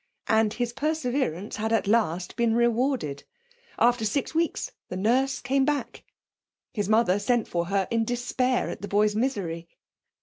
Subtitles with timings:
[0.27, 3.23] And his perseverance had at last been rewarded.
[3.77, 6.03] After six weeks the nurse came back.
[6.73, 9.69] His mother sent for her in despair at the boy's misery.